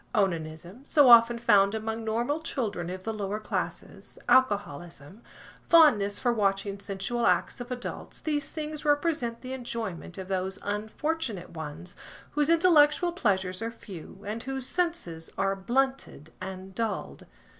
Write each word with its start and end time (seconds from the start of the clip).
Onanism, 0.15 0.83
so 0.83 1.09
often 1.09 1.37
found 1.37 1.75
among 1.75 2.03
normal 2.03 2.39
children 2.39 2.89
of 2.89 3.03
the 3.03 3.13
lower 3.13 3.39
classes, 3.39 4.17
alcoholism, 4.27 5.21
fondness 5.69 6.17
for 6.17 6.33
watching 6.33 6.79
sensual 6.79 7.27
acts 7.27 7.61
of 7.61 7.69
adults–these 7.69 8.49
things 8.49 8.83
represent 8.83 9.41
the 9.41 9.53
enjoyment 9.53 10.17
of 10.17 10.27
those 10.27 10.57
unfortunate 10.63 11.51
ones 11.51 11.95
whose 12.31 12.49
intellectual 12.49 13.11
pleasures 13.11 13.61
are 13.61 13.69
few, 13.69 14.23
and 14.25 14.41
whose 14.41 14.65
senses 14.65 15.31
are 15.37 15.55
blunted 15.55 16.33
and 16.41 16.73
dulled. 16.73 17.27